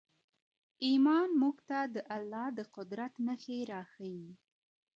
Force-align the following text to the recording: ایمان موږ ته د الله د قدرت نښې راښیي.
ایمان 0.87 1.29
موږ 1.41 1.57
ته 1.69 1.79
د 1.95 1.97
الله 2.15 2.47
د 2.57 2.59
قدرت 2.75 3.13
نښې 3.25 3.59
راښیي. 3.71 4.27